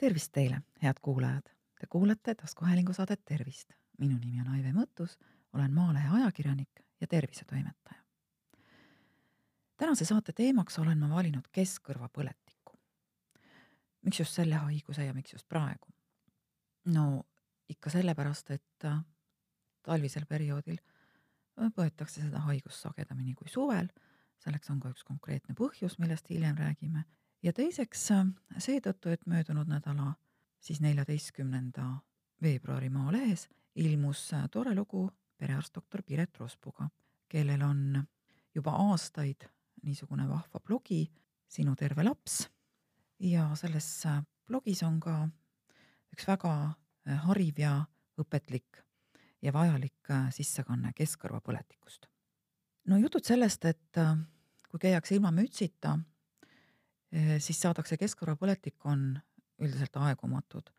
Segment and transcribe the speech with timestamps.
[0.00, 1.50] tervist teile, head kuulajad!
[1.80, 3.72] Te kuulate taskuhäälingu saadet Tervist.
[3.98, 5.18] minu nimi on Aive Mõttus,
[5.52, 8.00] olen Maalehe ajakirjanik ja tervisetoimetaja.
[9.76, 12.78] tänase saate teemaks olen ma valinud keskkõrvapõletiku.
[14.02, 15.92] miks just selle haiguse ja miks just praegu?
[16.84, 17.22] no
[17.68, 18.88] ikka sellepärast, et
[19.82, 20.78] talvisel perioodil
[21.76, 23.88] põetakse seda haigust sagedamini kui suvel,
[24.38, 27.04] selleks on ka üks konkreetne põhjus, millest hiljem räägime
[27.42, 28.08] ja teiseks
[28.58, 30.14] seetõttu, et möödunud nädala
[30.60, 31.86] siis neljateistkümnenda
[32.42, 35.08] veebruari Maalehes ilmus tore lugu
[35.38, 36.88] perearst doktor Piret Rospuga,
[37.28, 38.02] kellel on
[38.54, 39.48] juba aastaid
[39.82, 41.06] niisugune vahva blogi
[41.50, 42.44] Sinu terve laps
[43.18, 43.88] ja selles
[44.46, 45.14] blogis on ka
[46.14, 46.52] üks väga
[47.24, 47.72] hariv ja
[48.20, 48.84] õpetlik
[49.42, 52.06] ja vajalik sissekanne keskkõrvapõletikust.
[52.86, 54.00] no jutud sellest, et
[54.68, 55.96] kui käiakse ilma mütsita
[57.38, 59.18] siis saadakse keskkõrvapõletik, on
[59.60, 60.70] üldiselt aegumatud,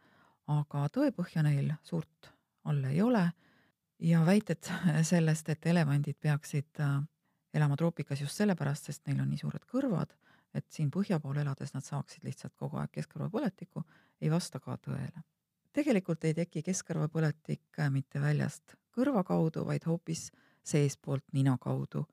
[0.51, 2.31] aga tõepõhja neil suurt
[2.65, 3.25] all ei ole.
[4.01, 4.65] Ja väited
[5.11, 6.81] sellest, et elevandid peaksid
[7.53, 10.15] elama troopikas just sellepärast, sest neil on nii suured kõrvad,
[10.55, 13.83] et siin põhja pool elades nad saaksid lihtsalt kogu aeg keskkõrvapõletikku,
[14.21, 15.23] ei vasta ka tõele.
[15.71, 20.31] tegelikult ei teki keskkõrvapõletik mitte väljast kõrva kaudu, vaid hoopis
[20.63, 22.05] seestpoolt nina kaudu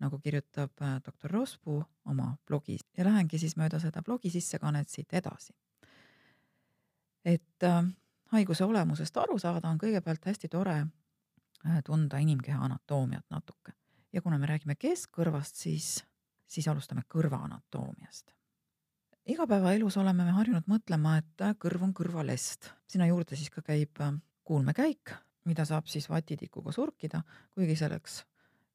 [0.00, 5.12] nagu kirjutab äh, doktor Rospuu oma blogis ja lähengi siis mööda seda blogi sissekannet siit
[5.12, 5.52] edasi.
[7.24, 7.84] et äh,
[8.32, 13.72] haiguse olemusest aru saada, on kõigepealt hästi tore äh, tunda inimkeha anatoomiat natuke
[14.12, 16.04] ja kuna me räägime keskkõrvast, siis,
[16.46, 18.32] siis alustame kõrva anatoomiast.
[19.26, 24.00] igapäevaelus oleme me harjunud mõtlema, et äh, kõrv on kõrvalest, sinna juurde siis ka käib
[24.44, 25.12] kuulmekäik,
[25.44, 27.22] mida saab siis vatitikuga surkida,
[27.54, 28.24] kuigi selleks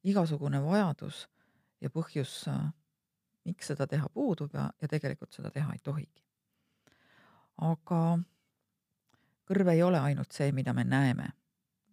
[0.04, 1.26] igasugune vajadus
[1.80, 2.44] ja põhjus,
[3.44, 6.22] miks seda teha, puudub ja, ja tegelikult seda teha ei tohigi.
[7.56, 8.18] aga
[9.48, 11.30] kõrv ei ole ainult see, mida me näeme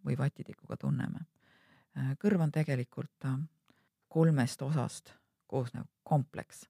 [0.06, 1.26] või vatitikuga tunneme.
[2.20, 3.28] kõrv on tegelikult
[4.08, 5.14] kolmest osast
[5.48, 6.68] koosnev kompleks.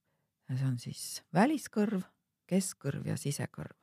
[0.53, 2.03] see on siis väliskõrv,
[2.47, 3.78] keskkõrv ja sisekõrv.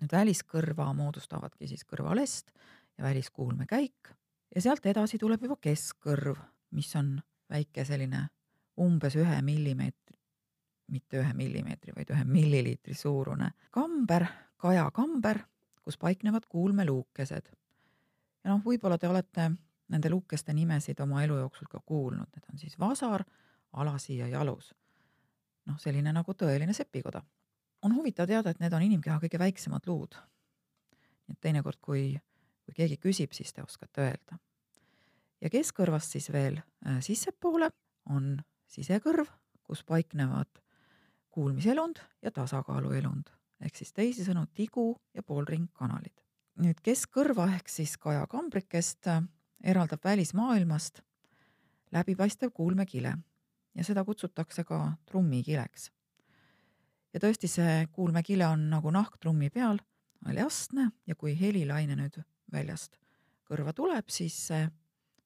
[0.00, 2.52] nüüd väliskõrva moodustavadki siis kõrvalest
[2.98, 4.14] ja väliskuulmekäik
[4.54, 7.16] ja sealt edasi tuleb juba keskkõrv mis on
[7.50, 8.26] väike selline
[8.80, 10.16] umbes ühe millimeetri,
[10.90, 14.26] mitte ühe millimeetri, vaid ühe milliliitri suurune kamber,
[14.60, 15.44] kajakamber,
[15.82, 17.52] kus paiknevad kuulmeluukesed.
[18.44, 19.50] ja noh, võib-olla te olete
[19.88, 23.24] nende luukeste nimesid oma elu jooksul ka kuulnud, need on siis vasar,
[23.72, 24.74] alasi ja jalus.
[25.66, 27.22] noh, selline nagu tõeline sepikoda.
[27.82, 30.16] on huvitav teada, et need on inimkeha kõige väiksemad luud.
[31.28, 32.18] nii et teinekord, kui,
[32.64, 34.40] kui keegi küsib, siis te oskate öelda
[35.40, 37.70] ja keskkõrvast siis veel äh, sissepoole
[38.10, 38.36] on
[38.70, 39.30] sisekõrv,
[39.62, 40.60] kus paiknevad
[41.34, 43.32] kuulmiselund ja tasakaaluelund
[43.64, 46.20] ehk siis teisisõnu tigu ja poolringkanalid.
[46.62, 49.22] nüüd keskkõrva ehk siis kajakambrikest äh,
[49.62, 51.00] eraldab välismaailmast
[51.92, 53.16] läbipaistev kuulmekile
[53.74, 55.90] ja seda kutsutakse ka trummikileks.
[57.14, 59.78] ja tõesti, see kuulmekile on nagu nahk trummi peal,
[60.26, 62.22] haljastne ja kui helilaine nüüd
[62.52, 62.98] väljast
[63.44, 64.68] kõrva tuleb, siis see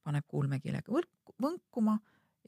[0.08, 1.98] paneb kuulmekilega võrk, võnkuma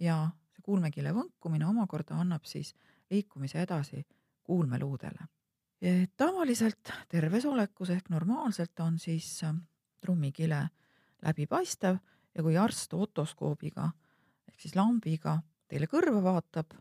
[0.01, 0.23] ja
[0.55, 2.73] see kuulmekile võnkumine omakorda annab siis
[3.11, 4.05] liikumise edasi
[4.45, 5.29] kuulmeluudele.
[6.17, 9.55] tavaliselt terves olekus ehk normaalselt on siis äh,
[10.01, 10.69] trummikile
[11.23, 11.97] läbipaistev
[12.35, 13.91] ja kui arst otoskoobiga
[14.49, 15.39] ehk siis lambiga
[15.69, 16.75] teile kõrva vaatab,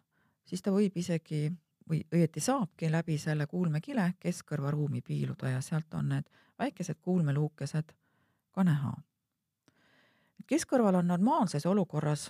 [0.45, 1.47] siis ta võib isegi
[1.89, 6.29] või õieti saabki läbi selle kuulmekile keskkõrvaruumi piiluda ja sealt on need
[6.59, 7.93] väikesed kuulmeluukesed
[8.51, 8.93] ka näha
[10.49, 12.29] keskkõrval on normaalses olukorras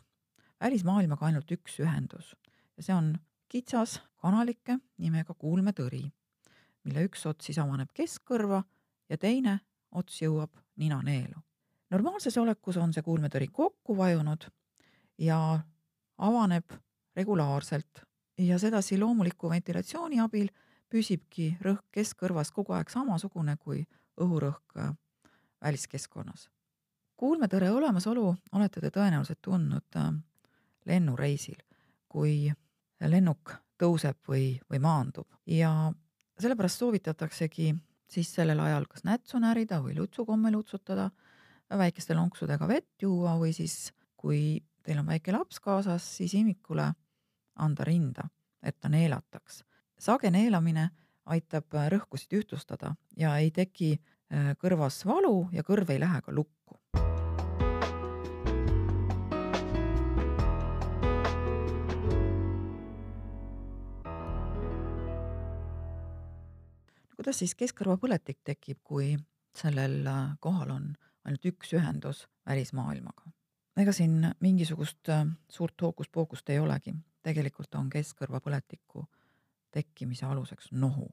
[0.59, 2.33] välismaailmaga ainult üks ühendus
[2.77, 3.13] ja see on
[3.49, 6.03] kitsas kanalike nimega kuulmetõri,
[6.83, 8.61] mille üks ots siis avaneb keskkõrva
[9.09, 9.59] ja teine
[9.91, 11.39] ots jõuab ninaneelu.
[11.91, 14.49] normaalses olekus on see kuulmetõri kokku vajunud
[15.17, 15.39] ja
[16.17, 16.75] avaneb
[17.15, 18.03] regulaarselt
[18.37, 20.51] ja sedasi loomuliku ventilatsiooni abil
[20.89, 23.85] püsibki rõhk keskkõrvas kogu aeg samasugune kui
[24.19, 24.79] õhurõhk
[25.61, 26.49] väliskeskkonnas
[27.19, 30.13] kuulmetõre olemasolu olete te tõenäoliselt tundnud äh,
[30.87, 31.59] lennureisil,
[32.07, 32.47] kui
[32.99, 35.91] lennuk tõuseb või, või maandub ja
[36.39, 37.73] sellepärast soovitataksegi
[38.09, 41.09] siis sellel ajal kas nätsu närida või lutsukomme lutsutada,
[41.69, 46.87] väikeste lonksudega vett juua või siis, kui teil on väike laps kaasas, siis imikule
[47.59, 48.29] anda rinda,
[48.63, 49.63] et ta neelataks.
[49.99, 50.89] sage neelamine
[51.25, 56.79] aitab rõhkusid ühtlustada ja ei teki äh, kõrvas valu ja kõrv ei lähe ka lukku.
[67.29, 69.11] Kuidas siis keskkõrvapõletik tekib, kui
[69.53, 70.85] sellel äh, kohal on
[71.27, 73.29] ainult üks ühendus välismaailmaga?
[73.77, 79.05] ega siin mingisugust äh, suurt hookus-pookust ei olegi, tegelikult on keskkõrvapõletiku
[79.69, 81.05] tekkimise aluseks nohu.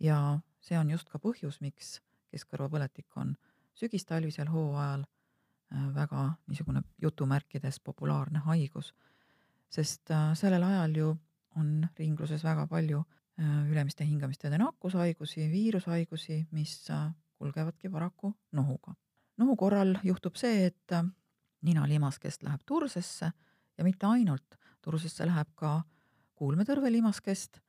[0.00, 2.00] ja see on just ka põhjus, miks
[2.32, 3.36] keskkõrvapõletik on
[3.74, 8.94] sügistalvisel hooajal äh, väga niisugune jutumärkides populaarne haigus,
[9.68, 10.08] sest
[10.40, 11.14] sellel ajal ju
[11.60, 13.04] on ringluses väga palju
[13.38, 18.94] ülemiste hingamisteede nakkushaigusi, viirushaigusi, mis äh, kulgevadki paraku nohuga.
[19.38, 21.04] nohu korral juhtub see, et äh,
[21.62, 23.30] ninalimaskest läheb tursesse
[23.78, 25.82] ja mitte ainult, tursesse läheb ka
[26.34, 27.60] kuulmetõrvelimaskest,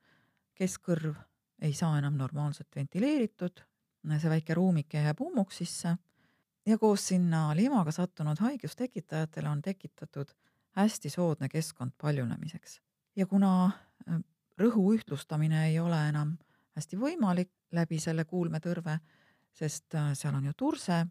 [0.54, 1.14] keskkõrv
[1.62, 3.62] ei saa enam normaalselt ventileeritud,
[4.16, 5.96] see väike ruumike jääb ummuksisse
[6.66, 10.32] ja koos sinna limaga sattunud haigustekitajatele on tekitatud
[10.78, 12.80] hästi soodne keskkond paljunemiseks.
[13.16, 13.70] ja kuna
[14.60, 16.36] rõhu ühtlustamine ei ole enam
[16.76, 18.98] hästi võimalik läbi selle kuulmetõrve,
[19.56, 21.04] sest äh, seal on ju turse,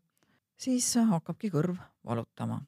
[0.59, 2.61] siis hakkabki kõrv valutama.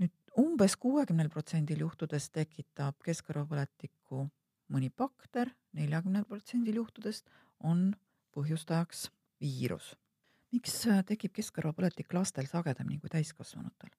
[0.00, 4.28] nüüd umbes kuuekümnel protsendil juhtudest tekitab keskkõrvapõletikku
[4.72, 7.28] mõni bakter, neljakümnel protsendil juhtudest
[7.60, 7.90] on
[8.36, 9.10] põhjustajaks
[9.40, 9.96] viirus.
[10.52, 13.90] miks äh, tekib keskkõrvapõletik lastel sagedamini kui täiskasvanutel?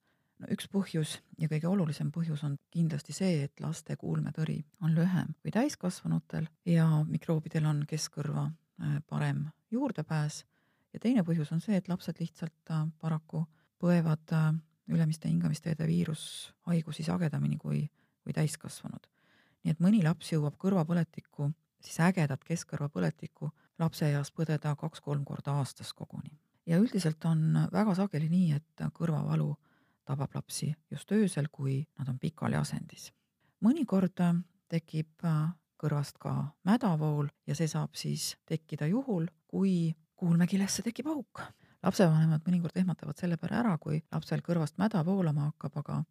[0.42, 5.36] No üks põhjus ja kõige olulisem põhjus on kindlasti see, et laste kuulmetõri on lühem
[5.42, 10.44] kui täiskasvanutel ja mikroobidel on keskkõrva äh, parem juurdepääs.
[10.94, 13.46] ja teine põhjus on see, et lapsed lihtsalt äh, paraku
[13.82, 14.52] põevad äh,
[14.92, 17.88] ülemiste hingamisteede viirushaigusi sagedamini kui,
[18.24, 19.08] kui täiskasvanud.
[19.64, 21.52] nii et mõni laps jõuab kõrvapõletikku,
[21.82, 26.40] siis ägedat keskkõrvapõletikku lapseeas põdeda kaks-kolm korda aastas koguni.
[26.66, 29.56] ja üldiselt on väga sageli nii, et kõrvavalu
[30.06, 33.12] tabab lapsi just öösel, kui nad on pikali asendis.
[33.62, 34.18] mõnikord
[34.72, 35.52] tekib äh,
[35.82, 36.34] kõrvast ka
[36.68, 41.42] mädavool ja see saab siis tekkida juhul, kui kuulmekilesse tekib auk.
[41.84, 46.04] lapsevanemad mõnikord ehmatavad selle peale ära, kui lapsel kõrvast mäda voolama hakkab, aga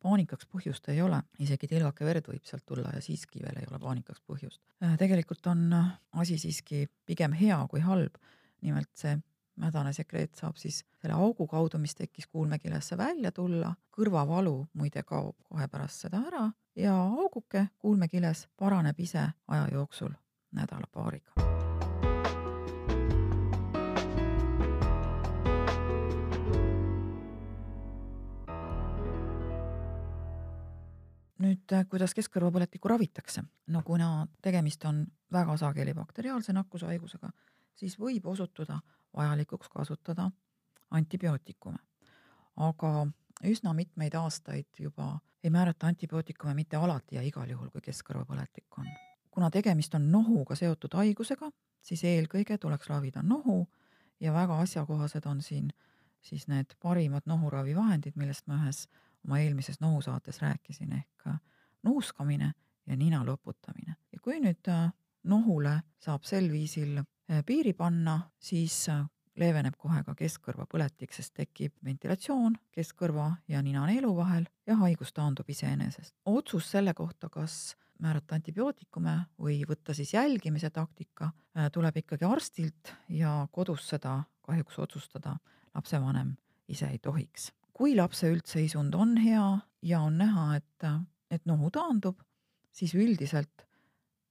[0.00, 3.80] paanikaks põhjust ei ole, isegi tilgake verd võib sealt tulla ja siiski veel ei ole
[3.82, 4.60] paanikaks põhjust.
[4.82, 5.68] Äh, tegelikult on
[6.12, 8.16] asi siiski pigem hea kui halb.
[8.60, 9.12] nimelt see
[9.58, 15.36] mädane sekreet saab siis selle augu kaudu, mis tekkis kuulmekilesse välja tulla, kõrvavalu muide kaob
[15.48, 16.46] kohe pärast seda ära
[16.76, 20.14] ja auguke kuulmekiles paraneb ise aja jooksul
[20.54, 21.48] nädala-paariga.
[31.38, 33.42] nüüd, kuidas keskkõrvapõletikku ravitakse?
[33.66, 37.30] no kuna tegemist on väga sageli bakteriaalse nakkushaigusega,
[37.78, 38.80] siis võib osutuda
[39.16, 40.30] vajalikuks kasutada
[40.90, 41.78] antibiootikume.
[42.56, 43.06] aga
[43.46, 48.86] üsna mitmeid aastaid juba ei määrata antibiootikume mitte alati ja igal juhul, kui keskkõrvapõletik on.
[49.30, 51.50] kuna tegemist on nohuga seotud haigusega,
[51.82, 53.68] siis eelkõige tuleks ravida nohu
[54.20, 55.70] ja väga asjakohased on siin
[56.20, 58.88] siis need parimad nohuravivahendid, millest ma ühes
[59.24, 61.28] oma eelmises nohusaates rääkisin, ehk
[61.82, 62.52] nuuskamine
[62.86, 63.96] ja nina loputamine.
[64.12, 64.90] ja kui nüüd äh,
[65.22, 66.98] nohule saab sel viisil
[67.46, 69.04] piiri panna, siis äh,
[69.38, 76.14] leeveneb kohe ka keskkõrvapõletik, sest tekib ventilatsioon keskkõrva ja ninaneelu vahel ja haigus taandub iseenesest.
[76.26, 82.94] otsus selle kohta, kas määrata antibiootikume või võtta siis jälgimise taktika, äh, tuleb ikkagi arstilt
[83.08, 85.36] ja kodus seda kahjuks otsustada
[85.74, 86.36] lapsevanem
[86.68, 87.52] ise ei tohiks.
[87.72, 90.86] kui lapse üldseisund on hea ja on näha, et,
[91.30, 92.18] et nohu taandub,
[92.72, 93.66] siis üldiselt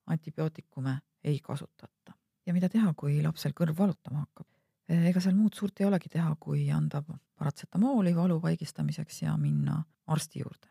[0.07, 4.47] antibiootikume ei kasutata ja mida teha, kui lapsel kõrv valutama hakkab?
[4.87, 10.39] ega seal muud suurt ei olegi teha, kui anda paratsetamooli valu vaigistamiseks ja minna arsti
[10.39, 10.69] juurde.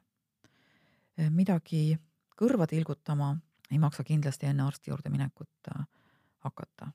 [1.31, 1.99] midagi
[2.37, 3.35] kõrva tilgutama
[3.71, 5.85] ei maksa kindlasti enne arsti juurde minekut äh,
[6.39, 6.93] hakata.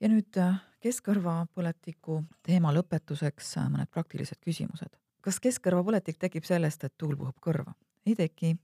[0.00, 4.96] ja nüüd äh, keskkõrvapõletiku teema lõpetuseks äh, mõned praktilised küsimused.
[5.20, 7.74] kas keskkõrvapõletik tekib sellest, et tuul puhub kõrva?
[8.06, 8.56] ei teki,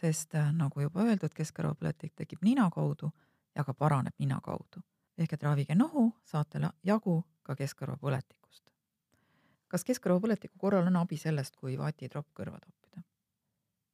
[0.00, 3.12] sest äh, nagu juba öeldud, keskkõrvapõletik tekib nina kaudu
[3.54, 4.82] ja ka paraneb nina kaudu.
[5.18, 8.70] ehk et ravige nohu, saate jagu ka keskkõrvapõletikust.
[9.68, 13.02] kas keskkõrvapõletiku korral on abi sellest, kui vatitropp kõrva toppida?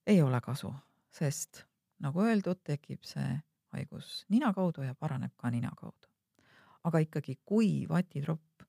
[0.07, 0.75] ei ole kasu,
[1.11, 1.67] sest
[2.01, 3.41] nagu öeldud, tekib see
[3.73, 6.16] haigus nina kaudu ja paraneb ka nina kaudu
[6.87, 8.65] aga ikkagi, kui vatitropp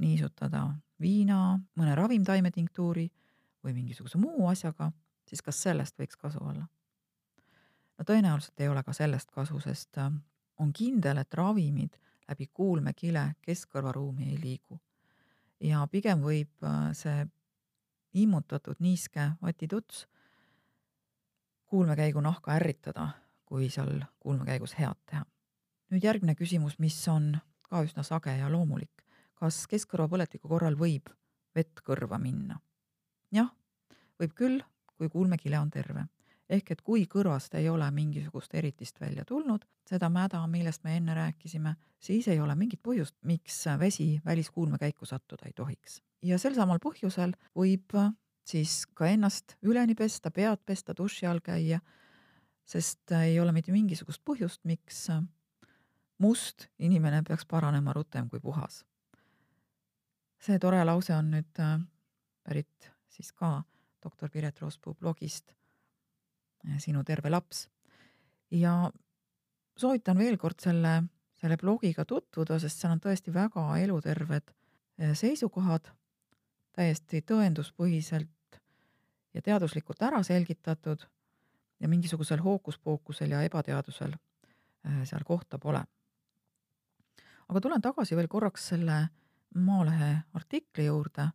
[0.00, 0.64] niisutada
[1.00, 3.06] viina, mõne ravimtaimetinktuuri
[3.64, 4.90] või mingisuguse muu asjaga,
[5.28, 6.66] siis kas sellest võiks kasu olla?
[7.98, 10.12] no tõenäoliselt ei ole ka sellest kasu, sest äh,
[10.62, 11.98] on kindel, et ravimid
[12.28, 14.80] läbi kuulmekile keskkõrvaruumi ei liigu.
[15.60, 17.26] ja pigem võib äh, see
[18.14, 20.06] immutatud niiske vatituts
[21.68, 23.10] kuulmekäigu nahka ärritada,
[23.44, 25.24] kui seal kuulmekäigus head teha.
[25.90, 29.04] nüüd järgmine küsimus, mis on ka üsna sage ja loomulik.
[29.38, 31.10] kas keskkõrvapõletiku korral võib
[31.54, 32.58] vett kõrva minna?
[33.32, 33.50] jah,
[34.18, 34.62] võib küll,
[34.96, 36.06] kui kuulmekile on terve.
[36.48, 41.14] ehk et kui kõrvast ei ole mingisugust eritist välja tulnud, seda mäda, millest me enne
[41.14, 46.02] rääkisime, siis ei ole mingit põhjust, miks vesi väliskuulmekäiku sattuda ei tohiks.
[46.22, 47.94] ja sel samal põhjusel võib
[48.48, 51.80] siis ka ennast üleni pesta, pead pesta, duši all käia,
[52.64, 55.08] sest ei ole mitte mingisugust põhjust, miks
[56.18, 58.84] must inimene peaks paranema rutem kui puhas.
[60.38, 61.80] see tore lause on nüüd äh,
[62.46, 63.62] pärit siis ka
[64.02, 67.68] doktor Piret Roospuu blogist äh, Sinu terve laps.
[68.50, 68.90] ja
[69.76, 71.02] soovitan veel kord selle,
[71.34, 75.90] selle blogiga tutvuda, sest seal on tõesti väga eluterved äh, seisukohad,
[76.72, 78.60] täiesti tõenduspõhiselt
[79.34, 81.06] ja teaduslikult ära selgitatud
[81.80, 84.14] ja mingisugusel hookuspookusel ja ebateadusel
[85.04, 85.82] seal kohta pole
[87.48, 89.08] aga tulen tagasi veel korraks selle
[89.54, 91.28] Maalehe artikli juurde.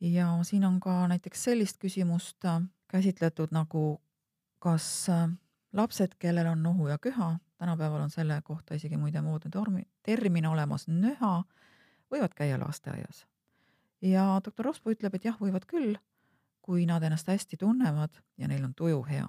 [0.00, 4.02] ja siin on ka näiteks sellist küsimust äh, käsitletud nagu,
[4.58, 5.28] kas äh,
[5.72, 9.50] lapsed, kellel on nohu ja köha, tänapäeval on selle kohta isegi muide moodne
[10.02, 11.44] termin olemas, nöha,
[12.10, 13.26] võivad käia lasteaias.
[14.02, 15.96] ja doktor Rospu ütleb, et jah, võivad küll,
[16.62, 19.28] kui nad ennast hästi tunnevad ja neil on tuju hea.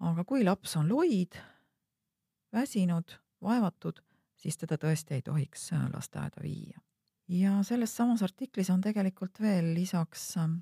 [0.00, 1.38] aga kui laps on loid,
[2.52, 4.00] väsinud, vaevatud,
[4.38, 6.80] siis teda tõesti ei tohiks äh, lasteaeda viia.
[7.28, 10.60] ja selles samas artiklis on tegelikult veel lisaks ähm,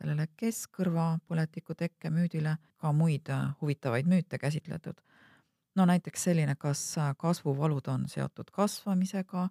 [0.00, 5.00] sellele keskkõrvapõletiku tekke müüdile ka muid äh, huvitavaid müüte käsitletud.
[5.76, 9.48] no näiteks selline, kas äh, kasvuvalud on seotud kasvamisega,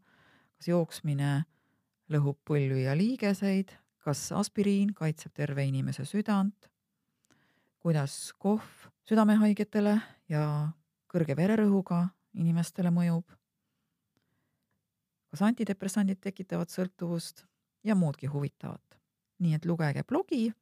[0.57, 1.43] kas jooksmine
[2.09, 6.69] lõhub põlvi ja liigeseid, kas aspiriin kaitseb terve inimese südant,
[7.79, 9.99] kuidas kohv südamehaigetele
[10.29, 10.45] ja
[11.09, 13.38] kõrge vererõhuga inimestele mõjub
[15.29, 17.45] kas antidepressandid tekitavad sõltuvust
[17.83, 18.81] ja muudki huvitavat.
[19.39, 20.53] nii et lugege blogi,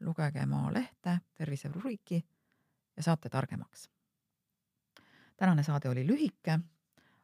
[0.00, 2.24] lugege Maalehte, terviserubriki
[2.96, 3.88] ja saate targemaks.
[5.36, 6.58] tänane saade oli lühike,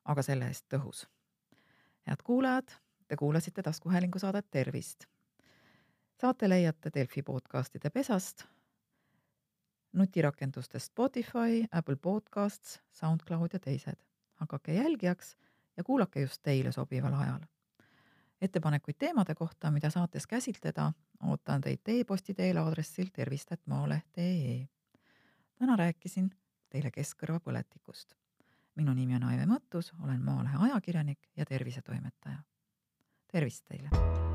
[0.04, 1.07] aga selle eest tõhus.
[2.07, 2.71] head kuulajad,
[3.09, 5.04] te kuulasite taskuhäälingu saadet Tervist.
[6.21, 8.45] saate leiate Delfi podcastide pesast,
[9.92, 13.97] nutirakendustest Spotify, Apple Podcasts, SoundCloud ja teised.
[14.35, 15.37] hakake jälgijaks
[15.80, 17.40] ja kuulake just teile sobival ajal.
[18.40, 20.92] ettepanekuid teemade kohta, mida saates käsitleda,
[21.26, 24.68] ootan teid e-posti teel aadressil tervist.maaleht.ee.
[25.58, 26.30] täna rääkisin
[26.70, 28.14] teile keskkõrvapõletikust.
[28.75, 32.42] minu nimi on Aive Mõttus, olen Maalehe ajakirjanik ja tervisetoimetaja.
[33.32, 34.29] tervist teile!